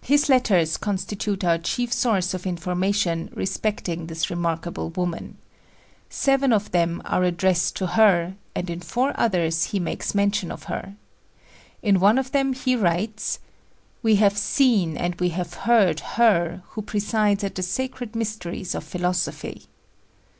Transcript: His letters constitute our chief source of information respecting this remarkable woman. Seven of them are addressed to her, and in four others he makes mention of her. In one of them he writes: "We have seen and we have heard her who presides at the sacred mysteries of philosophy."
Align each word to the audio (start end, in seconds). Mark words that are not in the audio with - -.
His 0.00 0.28
letters 0.28 0.76
constitute 0.76 1.44
our 1.44 1.56
chief 1.56 1.92
source 1.92 2.34
of 2.34 2.48
information 2.48 3.30
respecting 3.32 4.08
this 4.08 4.28
remarkable 4.28 4.90
woman. 4.90 5.38
Seven 6.10 6.52
of 6.52 6.72
them 6.72 7.00
are 7.04 7.22
addressed 7.22 7.76
to 7.76 7.86
her, 7.86 8.34
and 8.56 8.68
in 8.68 8.80
four 8.80 9.12
others 9.14 9.66
he 9.66 9.78
makes 9.78 10.16
mention 10.16 10.50
of 10.50 10.64
her. 10.64 10.96
In 11.80 12.00
one 12.00 12.18
of 12.18 12.32
them 12.32 12.54
he 12.54 12.74
writes: 12.74 13.38
"We 14.02 14.16
have 14.16 14.36
seen 14.36 14.96
and 14.96 15.14
we 15.20 15.28
have 15.28 15.54
heard 15.54 16.00
her 16.18 16.64
who 16.70 16.82
presides 16.82 17.44
at 17.44 17.54
the 17.54 17.62
sacred 17.62 18.16
mysteries 18.16 18.74
of 18.74 18.82
philosophy." 18.82 19.66